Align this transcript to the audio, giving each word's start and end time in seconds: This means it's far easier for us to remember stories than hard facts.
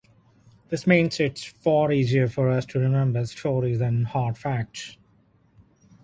This 0.69 0.87
means 0.87 1.19
it's 1.19 1.43
far 1.43 1.91
easier 1.91 2.27
for 2.27 2.49
us 2.49 2.65
to 2.65 2.79
remember 2.79 3.23
stories 3.27 3.77
than 3.77 4.05
hard 4.05 4.35
facts. 4.35 4.97